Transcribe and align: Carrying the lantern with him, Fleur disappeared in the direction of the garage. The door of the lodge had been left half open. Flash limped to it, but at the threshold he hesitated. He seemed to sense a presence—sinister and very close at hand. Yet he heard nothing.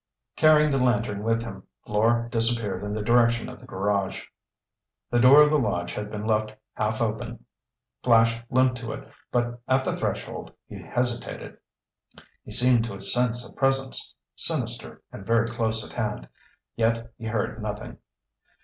Carrying 0.35 0.71
the 0.71 0.83
lantern 0.83 1.21
with 1.21 1.43
him, 1.43 1.61
Fleur 1.85 2.27
disappeared 2.31 2.83
in 2.83 2.91
the 2.91 3.03
direction 3.03 3.47
of 3.47 3.59
the 3.59 3.67
garage. 3.67 4.23
The 5.11 5.19
door 5.19 5.43
of 5.43 5.51
the 5.51 5.59
lodge 5.59 5.93
had 5.93 6.09
been 6.09 6.25
left 6.25 6.55
half 6.73 7.01
open. 7.01 7.45
Flash 8.01 8.39
limped 8.49 8.77
to 8.77 8.93
it, 8.93 9.07
but 9.31 9.61
at 9.67 9.83
the 9.85 9.95
threshold 9.95 10.53
he 10.67 10.81
hesitated. 10.81 11.59
He 12.43 12.49
seemed 12.49 12.83
to 12.85 12.99
sense 12.99 13.47
a 13.47 13.53
presence—sinister 13.53 15.03
and 15.11 15.23
very 15.23 15.47
close 15.47 15.85
at 15.85 15.93
hand. 15.93 16.27
Yet 16.75 17.13
he 17.19 17.27
heard 17.27 17.61
nothing. 17.61 17.99